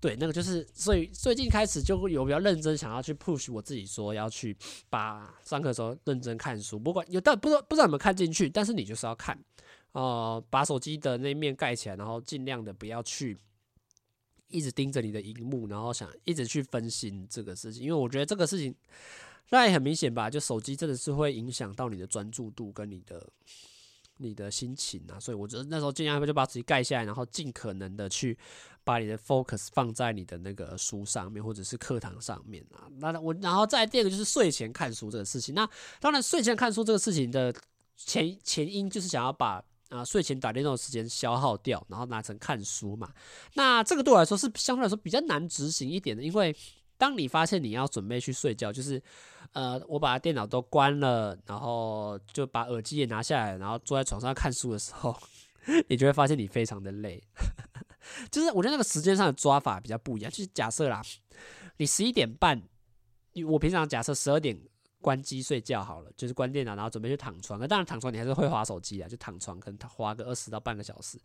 [0.00, 4.56] 对，那个就是，所以最近开始就会有比较认真想要去 push 我自己，说要去
[4.90, 9.38] 把上课的时候认真看书，不管有但不知道不知道有没有看进去，但是你就是要看，
[9.92, 13.36] 呃，把手机的那面盖起来，然后尽量的不要去。
[14.48, 18.74] 一直盯着你的荧幕，然后想一直去分析这个事情，因为我觉得这个事情
[19.50, 23.28] 那也很明显吧，就手机真的是会影响到你的专注度跟你的
[24.16, 28.36] 你的心情啊，所以我觉得那时候尽量就把手机盖下来，然后尽可能的去
[28.84, 32.88] 把你的 focus 放在你的那个书上面或者是课堂上面啊。
[32.98, 35.68] 那我然后再第二个就是睡前看书这个事情，那
[36.00, 37.54] 当然睡前看书这个事情的
[37.96, 39.62] 前前因就是想要把。
[39.88, 43.10] 啊，睡前打电动的时间消耗掉，然后拿成看书嘛。
[43.54, 46.54] 那这个对我来说是相对来说比较难执行一点的，因为
[46.96, 49.02] 当你发现你要准备去睡觉，就是
[49.52, 55.16] 呃，我把电脑都关了，然后就把耳机也拿下来，然后坐在床上看书的时候，
[55.88, 57.22] 你就会发现你非常的累。
[58.30, 60.30] 就是我觉得那个时间上的抓法比较不一样。
[60.30, 61.02] 就是假设啦，
[61.76, 62.62] 你十一点半，
[63.46, 64.58] 我平常假设十二点
[65.00, 67.58] 关机睡觉好了，就是关电脑，然后准备去躺床。
[67.58, 71.18] 那当然躺床你还是会滑手机啊，就躺床可能滑个二十到半个小时。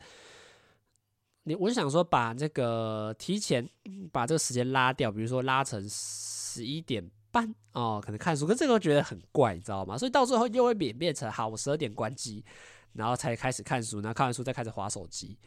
[1.45, 3.69] 你我就想说，把这个提前
[4.13, 8.47] 把这个时间拉掉，比如说拉成十一点半哦，可能看书。
[8.47, 9.97] 可这个我觉得很怪，你知道吗？
[9.97, 12.45] 所以到最后又会演变成，好，我十二点关机，
[12.93, 15.37] 然后才开始看书，然后看完书再开始滑手机。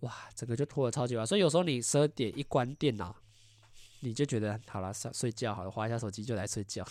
[0.00, 1.26] 哇，整个就拖得超级晚。
[1.26, 3.16] 所以有时候你十二点一关电脑，
[4.00, 6.84] 你就觉得好了，睡睡觉好了，滑一下手机就来睡觉。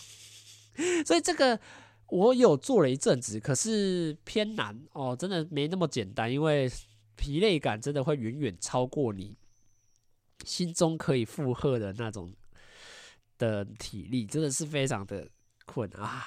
[1.06, 1.60] 所以这个
[2.08, 6.72] 我有做了一阵子，可是偏难哦，真的没那么简单，因为。
[7.18, 9.38] 疲累感真的会远远超过你
[10.44, 12.30] 心中可以负荷的那种
[13.38, 15.26] 的体力，真的是非常的
[15.66, 16.26] 困啊！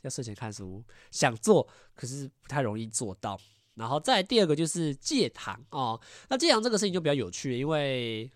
[0.00, 3.38] 要睡前看书，想做，可是不太容易做到。
[3.74, 8.30] 然后再第二个就是戒糖哦，那戒糖这个事情就比较有趣，因为。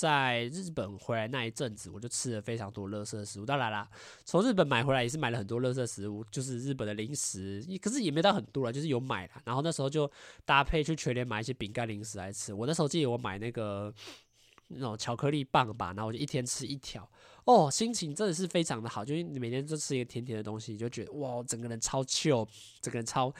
[0.00, 3.44] 在日本回来那一阵子，我就吃了非常多垃圾食物。
[3.44, 3.86] 当然啦，
[4.24, 9.42] 从日本买回来也是买了很多垃圾食物，就是日本的零食，可是也没到很多啦，就是有买啦。
[9.44, 10.10] 然后那时候就
[10.46, 12.54] 搭配去全联买一些饼干零食来吃。
[12.54, 13.92] 我那时候记得我买那个
[14.68, 17.06] 那种巧克力棒吧，然后我就一天吃一条，
[17.44, 22.48] 哦，心情真的是非常的好，就是你每天都吃一个甜甜的东西，就觉得哇，整个人超 chill，
[22.80, 23.30] 整个人超，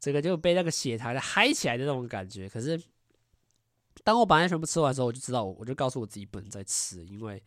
[0.00, 2.48] 整个就被那个血糖嗨起来的那种感觉。
[2.48, 2.80] 可是。
[4.02, 7.42] 当我把那全部吃完的时候，我就知道，我就告诉我自己不能再吃，因为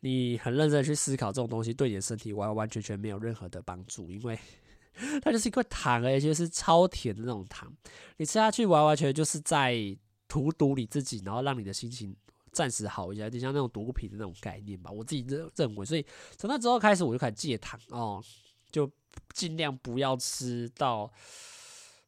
[0.00, 4.38] 你很认真的去思考这种东西对你的身体完完全全没有任何的帮助，因为
[5.22, 7.72] 它就是一块糖，而且是超甜的那种糖，
[8.16, 9.74] 你吃下去完完全全就是在
[10.28, 12.14] 荼毒你自己，然后让你的心情
[12.52, 15.84] 暂时好一下，就像那种毒品的那种概念吧，我自己认认为。
[15.84, 16.06] 所以
[16.36, 18.22] 从那之后开始，我就开始戒糖哦，
[18.70, 18.88] 就
[19.32, 21.10] 尽量不要吃到，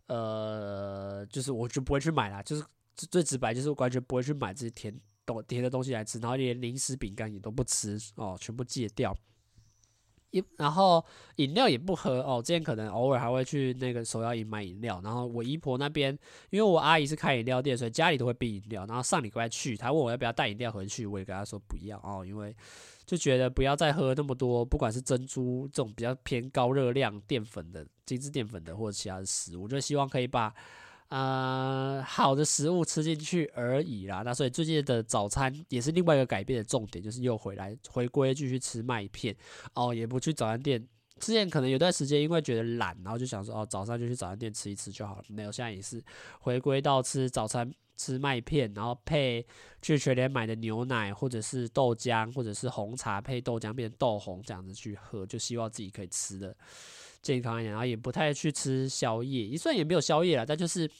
[0.06, 2.64] 呃，就是我就不会去买啦，就是。
[3.06, 9.16] 最直白就是完全不会去买这些甜东甜的东西来吃，然后连零食饼干也都不吃哦，全部戒掉。
[10.56, 11.04] 然后
[11.36, 15.00] 饮料也不喝哦，之前可能偶尔还会去那个手摇饮买饮料。
[15.02, 16.16] 然后我姨婆那边，
[16.50, 18.86] 因为我阿姨是开饮料店，所以家里都会备饮料。
[18.86, 22.54] 然后上礼拜去，她问我要不要带饮料回去，我也跟她说不要哦，因为
[23.04, 30.54] 就觉得不要再喝那么多，不管是珍珠这种比较偏高热量淀粉的精致淀粉的，或者其他的食物，我就希望可以把。
[31.10, 34.22] 呃，好的食物吃进去而已啦。
[34.24, 39.36] 那所以最近的早餐也是另外一个改变的重点，就是又回来回归继续吃麦片
[39.74, 40.86] 哦，也不去早餐店。
[41.18, 45.24] 之前可能有段时间因为觉得懒，然后就想说哦，早上就去早餐店吃一吃就好了。
[45.28, 46.00] 没有，现在也是
[46.38, 49.44] 回归到吃早餐吃麦片，然后配
[49.82, 56.56] 去全联买的牛奶或者是豆浆或者是红茶配豆浆变成豆红这样子去喝，就希望自己可以吃的。
[57.22, 60.90] 健康一点，然后也不太去吃宵夜，也算也没有宵夜了，但就是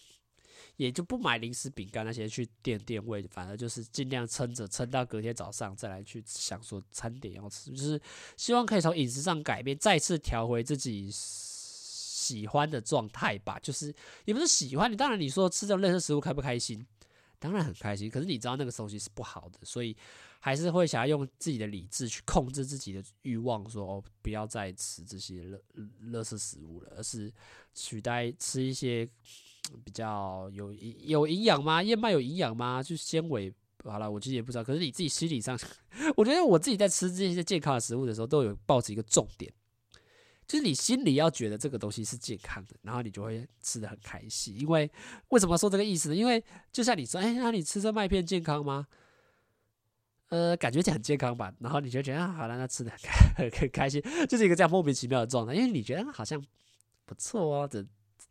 [0.76, 8.00] 也就不买零食、饼干那些去垫垫胃，反而就是尽量撑着，撑到隔天早上再来去想说餐点要吃，就是
[8.37, 13.59] 希望可以从饮食上改变，再次调回自己喜欢的状态吧。
[13.59, 16.87] 就是也不是喜欢你，当然你说吃这种垃圾食物开不开心？
[17.38, 19.96] 当然很开心，可是你知道那个东西是不好的，所以。
[20.42, 25.62] 还是会想要用自己的理智去控制自己的欲望，说哦，不要再吃这些乐
[26.00, 27.31] 乐色食物了，而是
[27.74, 29.07] 取代吃一些
[29.85, 31.83] 比较有有营养吗？
[31.83, 32.83] 燕麦有营养吗？
[32.83, 33.53] 就纤维
[33.85, 34.64] 好了，我其实也不知道。
[34.64, 35.59] 可是你自己心理上，
[36.16, 39.53] 我觉得我自己在吃这些健康的食物的时候，都有抱着一个重点，
[40.46, 44.59] 就是你心里要觉得这个东西是健康的，然后你就会吃得很开心。
[44.59, 44.90] 因为
[45.29, 46.16] 为什么说这个意思呢？
[46.16, 48.87] 因为就像你说，哎，那你吃这麦片健康吗？
[50.31, 52.99] 呃，感觉这很健康吧，然后你就觉得啊，好了，那吃的很
[53.51, 56.40] 开很开心，就是一个这样莫名其妙的状态，因为你觉得好像
[57.05, 57.85] 不错哦的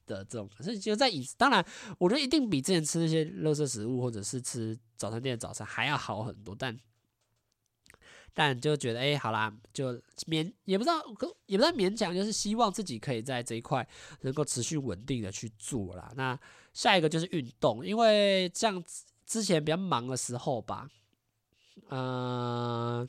[0.05, 1.63] 的这种，可是就在饮食，当然，
[1.97, 6.79] 我觉得一定比之前吃那些垃圾食物或者是吃早餐店的早餐还要好很多，但
[8.33, 9.93] 但就觉得哎、好啦，就
[10.25, 11.03] 勉也不知道，
[11.47, 13.85] 也不知道勉强，就是希望自己可以在这一块
[14.21, 16.09] 能够持续稳定的去做啦。
[16.15, 16.39] 那
[16.71, 18.81] 下一个就是运动，因为这样
[19.25, 20.87] 之前比较忙的时候吧。
[21.87, 23.07] 呃，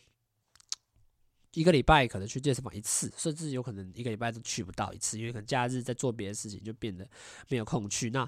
[1.55, 7.05] 一个礼拜可能去健身房一次，甚至有可能一个礼拜都去不到一次，因为可能假日在做别的事情，就变得
[7.49, 8.11] 没有空去。
[8.11, 8.25] 那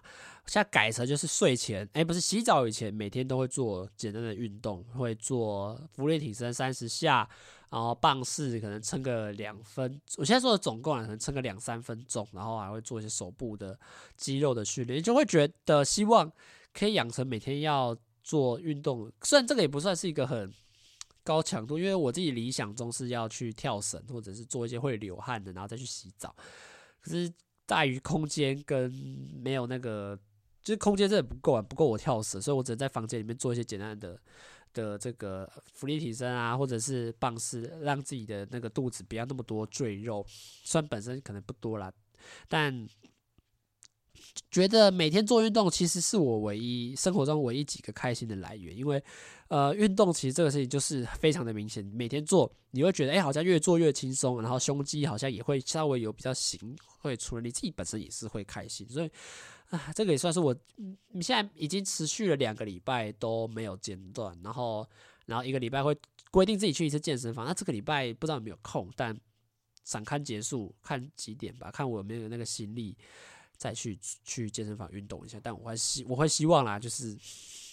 [0.47, 7.29] 现在改成就是睡前，哎，不是洗澡以前，每天都会做简单的运动，会做伏地挺身三十下，
[7.71, 10.01] 然后棒式可能撑个两分。
[10.17, 13.79] 我现在做的总共可能撑个两三分钟，然后还会做一些手部的
[14.17, 16.31] 肌肉的训练，就会觉得希望
[16.75, 17.97] 可以养成每天要。
[18.23, 20.53] 做运动，虽然这个也不算是一个很
[21.25, 26.35] 高强度，因为我自己理想中是要去跳绳，或者是做一些会流汗的，然后再去洗澡。
[27.01, 27.33] 可是
[27.67, 28.91] 大于空间跟
[29.43, 30.19] 没有那个，
[30.63, 34.19] 就是空间真的不够啊，不够我跳绳，所以我只能在房间里面做一些简单的
[34.73, 41.93] 的这个伏地挺身啊，或者是棒式，让自己的那个肚子不要那么多赘肉，虽然本身可能不多啦，
[42.49, 42.87] 但
[44.51, 49.03] 觉得每天做运动其实是我唯一生活中唯一几个开心的来源，因为
[49.49, 59.11] 呃，运动其实这个事情就是非常的明显，每天做你会觉得哎、好像越做越轻松，然后胸肌好像也会稍微有比较型，会除了你自己本身也是会开心，所以。
[59.71, 60.55] 啊，这个也算是我，
[61.13, 64.87] 你现在已经持续了两个礼拜都没有间断，然后，
[65.25, 65.97] 然后一个礼拜会
[66.31, 67.47] 规定自己去一次健身房。
[67.47, 69.19] 那这个礼拜不知道有没有空，但
[69.83, 72.95] 展刊结束看几点吧，看我有没有那个心力
[73.63, 75.39] 再去去健身房运动一下。
[75.41, 77.17] 但我还希我会希望啦，就是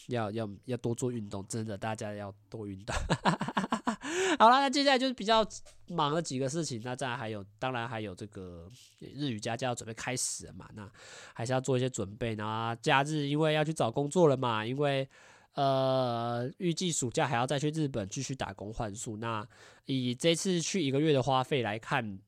[0.09, 2.95] 要要要多做运动，真的大家要多运动。
[4.37, 5.43] 好了，那接下来就是比较
[5.87, 6.79] 忙的几个事情。
[6.83, 10.87] 那再还有，当然还有这个日语家教准备开始了嘛，那
[11.33, 12.35] 还是要做一些准备。
[12.35, 15.09] 那假日因为要去找工作了嘛，因为
[15.55, 19.17] 呃预计暑假还要再去日本继续打工换宿。
[19.17, 19.45] 那
[19.85, 22.19] 以这次去一个月的花费来看，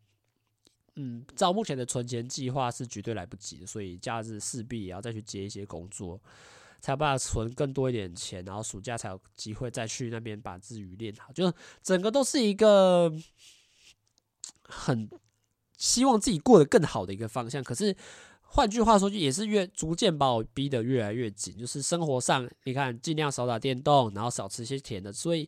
[0.95, 6.19] 嗯，照目前的存钱计划是绝对来不及的，所以假日势必也要再去接一些工作。
[6.84, 11.32] 才有办法存更多一点钱，然后暑假才有机会再去那边把日语练好。
[11.32, 13.13] 就整个都是一个
[14.63, 15.08] 很
[15.77, 17.63] 希望自己过得更好的一个方向。
[17.63, 17.95] 可是
[18.41, 21.56] 换句话说，就也是越逐渐把我逼得越来越紧。
[21.56, 25.13] 就是生活上，你看尽量少打电动，然后少吃些甜的。
[25.13, 25.47] 所以，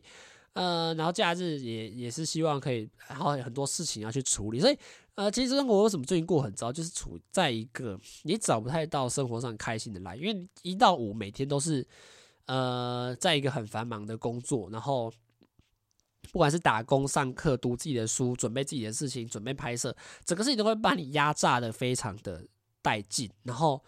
[0.52, 4.60] 呃，然后假日也也是希望可以，然后很多事情要去处理。
[4.60, 4.78] 所以。
[5.16, 11.86] 呃，其实生活为什么最近过很糟，就是处在一个你找不太到生活上开心的来，因为一到五每天都是
[12.46, 15.12] 呃，在一个很繁忙的工作，然后
[16.32, 22.44] 不管是打工、上课、读自己的书、准备自己的事情、准备拍摄，整个事情都会把你压榨得非常的
[22.82, 23.80] 带劲，然后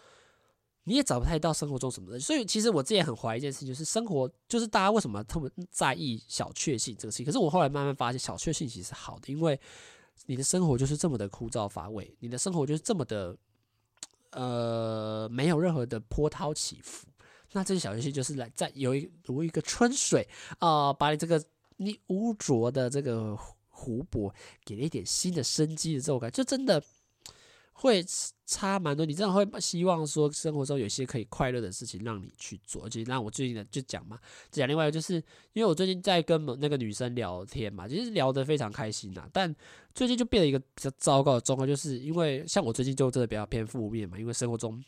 [0.85, 2.17] 你也找不太到生活中什么的。
[2.17, 7.25] 所以其实我自己也很怀疑一件事情，就是生活就是大家为什么特别在意小确幸这个事情？
[7.25, 9.59] 可是我后来慢慢发现，小确幸其实是好的，因为。
[10.25, 13.37] 你的生活就是这么的枯燥乏味，你的生活就是这么的，
[14.31, 17.07] 呃，没有任何的波涛起伏。
[17.51, 20.27] 那这些小游戏就是来在有一如一个春水
[20.59, 21.43] 啊、把你这个
[21.77, 23.37] 你污浊的这个
[23.69, 24.33] 湖泊
[24.65, 26.83] 给了一点新的生机的这种感觉，就真的。
[27.79, 28.03] 会
[28.47, 34.17] 差蛮多，你真的会希望说生活中有些可以快乐的事情让你去做，而且让我最近的就讲嘛，
[34.49, 35.15] 讲另外一个就是
[35.53, 39.55] 因为我最近在跟那个女生聊天嘛，其实聊得非常开心呐，但
[39.93, 44.83] 最近就变了一个比较糟糕的状况，就是因为像我最近就真的比较偏负面嘛，因为生活中。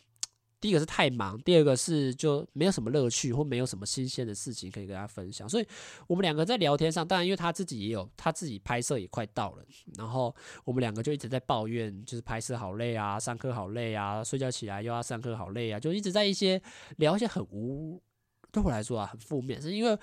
[0.62, 5.66] 第一个是太忙，第二个是就没有什么乐趣或没有什么新鲜的事情可以跟他分享，所以
[6.06, 9.64] 我们两个在聊天上，当然因为他自己也有他自己拍摄也快到了，
[9.98, 16.62] 然后我们两个就一直在抱怨，就是拍摄好累啊，上课好累啊，睡觉起来又要上课好累啊，就一直在一些
[16.98, 18.02] 聊一些很无，
[18.52, 19.98] 对我来说啊很负面，是因为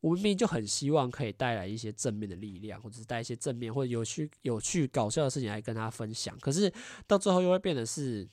[0.00, 6.72] 我们明明就很希望可以带来一些正面的力量，或者是带一些正面或者有趣、有趣、搞笑的事情来跟他分享，可是
[7.06, 8.26] 到最后又会变得是。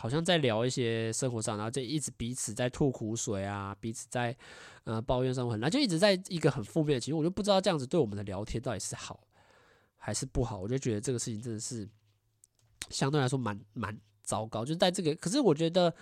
[0.00, 4.36] 好像在聊一些生活上，然后就一直彼此在吐苦水啊，彼此在
[4.84, 7.18] 呃抱怨生活很难，就一直在一个很负面的情绪。
[7.18, 9.18] 我就不知道这样子对我们的聊天到底是好
[9.96, 10.56] 还是不好。
[10.60, 11.88] 我就觉得这个事情真的是
[12.90, 14.64] 相对来说蛮蛮糟糕。
[14.64, 15.92] 就在这个，可是我觉得，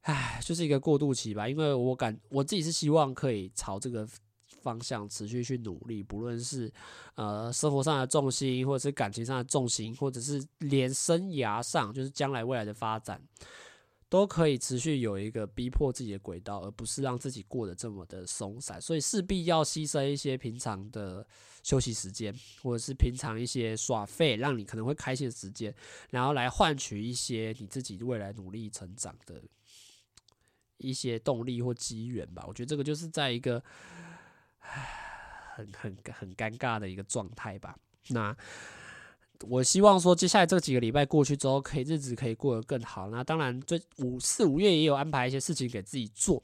[0.00, 1.46] 唉，就是一个过渡期吧。
[1.46, 4.08] 因为我感我自己是希望可以朝这个。
[4.66, 6.72] 方向持续去努力，不论是
[7.14, 13.22] 呃生活上的重心，或者是感情上的重心，或者是连生涯上，就是将来未来的发展，
[14.08, 18.80] 都可以持续有一个逼迫自己的轨道，而不是让自己过得这么的松散。
[18.80, 21.24] 所以势必要牺牲一些平常的
[21.62, 25.72] 休息时间，或者是平常一些耍废，让你可能会开心的时间，
[26.10, 29.40] 然后来换取一些你自己未来努力成长的
[30.78, 32.44] 一些动力或机缘吧。
[32.48, 33.62] 我觉得这个就是在一个。
[35.54, 37.76] 很很很尴尬的一个状态吧。
[38.08, 38.36] 那
[39.48, 43.10] 我希望说，接下来这几个礼拜过去之后，可以日子可以过得更好。
[43.10, 46.42] 那当然，这五四五月也有安排一些事情给自己做。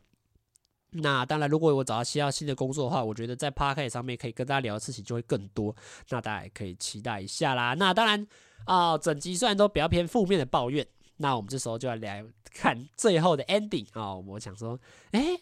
[0.90, 5.74] 那当然，如果我找到其他新的工作的话，我觉得在 Podcast 上面可以跟大家聊的事情就会更多。
[6.10, 7.72] 那大家也可以期待一下啦。
[7.74, 8.26] 那当然
[8.66, 12.22] 啊，整集虽然都比较偏负面的抱怨，那我们这时候就要来
[12.52, 14.14] 看最后的 ending 啊。
[14.14, 14.78] 我想说，
[15.12, 15.40] 诶。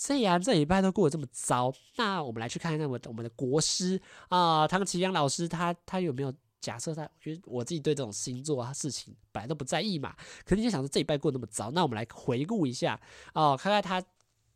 [0.00, 7.02] 虽然这礼拜都过得这么糟，那我们来去看看我我们的国师啊，唐綺阳老师他，他有没有假设他？
[7.02, 12.98] 我觉得我自己对这种星座啊事情本来都不在意嘛，可是就想说这礼拜过得那么糟，那我们来回顾一下
[13.34, 14.00] 哦，看看他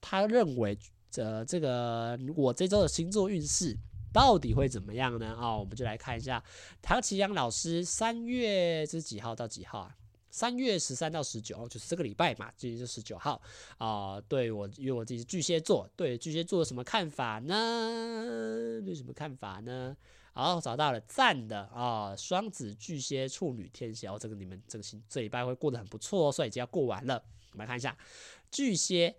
[0.00, 0.78] 他认为
[1.16, 3.76] 呃这个我这周的星座运势
[4.12, 5.36] 到底会怎么样呢？
[5.40, 6.40] 哦，我们就来看一下
[6.80, 9.96] 唐綺阳老师三月是几号到几号啊？
[10.32, 13.40] 三月十三到十九，就是这个礼拜嘛，今天就十九号
[13.76, 18.80] 啊、对我，因为我自己是巨蟹座，对巨蟹座有什么看法呢？
[18.86, 19.94] 有什么看法呢？
[20.32, 27.22] 好，找到了赞的啊，双子、巨蟹、处女、天蝎，哦这个你们这个星这礼拜会过得很不错哦，所以已经要过完了。
[27.52, 27.94] 我们来看一下
[28.50, 29.14] 巨蟹，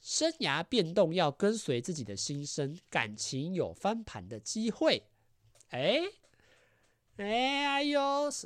[0.00, 5.02] 生涯变动要跟随自己的心声，感情有翻盘的机会。
[5.68, 6.00] 哎。
[7.18, 8.00] 哎，哎呦！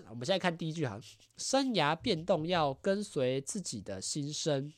[0.08, 0.98] 我们现在看第一句哈，
[1.36, 4.72] 生涯变动要跟随自己的心声。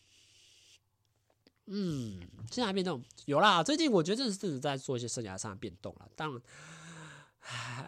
[1.67, 2.21] 嗯，
[2.51, 6.09] 生涯变动有啦，最近我觉得这是真的在做一些生涯上的变动了。
[6.17, 6.43] 当然，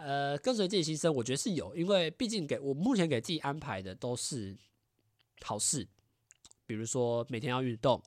[0.01, 4.57] 呃，跟随自己心声，我觉得是有，因为毕竟给我目前给自己安排的都是
[5.43, 5.89] 好事，
[6.67, 8.01] 比如说每天要运动，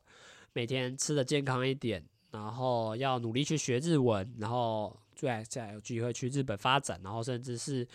[0.54, 4.97] 每天吃的健康一点，然后要努力去学日文，然后。
[5.20, 7.86] 对，再有机会去日本发展，然后甚至是，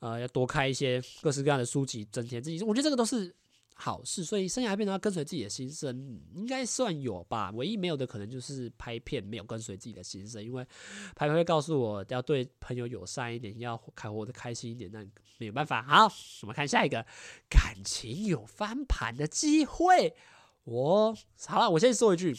[0.00, 2.60] 呃，要多开一些各式各样的书籍，增添自己。
[2.64, 3.32] 我觉得这个都是
[3.74, 7.52] 好事，所以生涯变动要跟随自己的心声，应该算有吧。
[7.52, 10.66] 唯一没有的可能就是拍片没有跟随自己的心声，因为
[11.14, 15.04] 拍片会告诉我要对朋友友善一点，要开活得开心一点，那
[15.38, 15.82] 没有办法。
[15.84, 16.12] 好，
[16.42, 17.06] 我们看下一个，
[17.48, 20.16] 感情有翻盘的机会。
[20.64, 21.16] 我
[21.46, 22.36] 好了，我先说一句，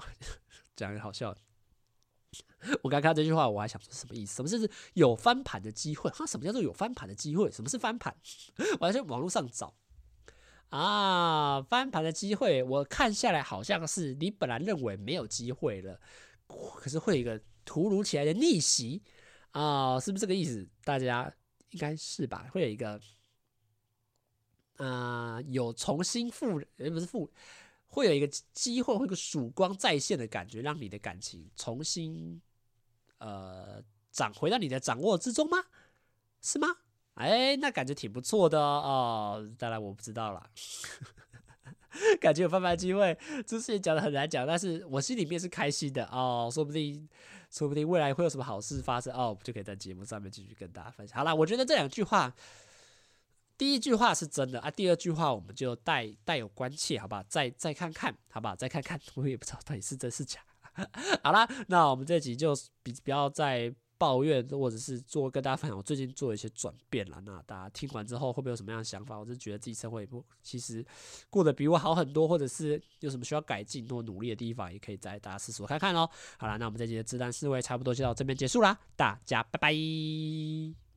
[0.74, 1.40] 讲一个好笑的。
[2.82, 4.36] 我刚看到这句话，我还想说什么意思？
[4.36, 6.10] 什么是有翻盘的机会？
[6.10, 7.50] 哈，什么叫做有翻盘的机会？
[7.50, 8.14] 什么是翻盘？
[8.80, 9.74] 我还在网络上找
[10.70, 15.98] 啊，翻盘的机会，我看下来好像是你本来认为没有机会了，
[16.46, 19.02] 可是会有一个突如其来的逆袭
[19.52, 20.68] 啊，是不是这个意思？
[20.84, 21.32] 大家
[21.70, 22.46] 应该是吧？
[22.52, 23.00] 会有一个
[24.76, 27.30] 啊，有重新复，诶，不是复，
[27.88, 32.40] 会有一个机会，会有个曙光再现的感觉，让你的感情重新。
[33.18, 33.82] 呃，
[34.12, 35.58] 掌回到你的掌握之中吗？
[36.40, 36.68] 是吗？
[37.14, 39.42] 哎，那感觉挺不错的哦。
[39.42, 40.48] 哦，当然我不知道啦，
[42.20, 46.48] 感觉有翻盘机会，这事情讲的很难讲，但是我心里面是开心的哦。
[46.52, 47.08] 说不定，
[47.50, 51.18] 说不定未来会有什么好事发生哦，就可以在节目上面继续跟大家分享。
[51.18, 52.32] 好啦，我觉得这两句话，
[53.58, 57.22] 第一句话是真的啊，第二句话我们就带带有关切，好不好？
[57.28, 58.54] 再再看看，好不好？
[58.54, 60.40] 再看看， 我也不知道到底是真是假。
[61.24, 67.20] 好啦，那我们这集就比不要再抱怨，或者是做跟大家分享我最近做一些转变了。
[67.26, 69.18] 那大家听完之后会不会有什么样的想法？
[69.18, 70.86] 我是觉得自己生活也不其实
[71.28, 76.08] 过得比我好很多，或者是有什么需要改进或努力的地方，也可以再大家试试看看喽。
[76.38, 80.87] 好啦，那我们这集的自然思维差不多就到这边结束啦，大家拜拜。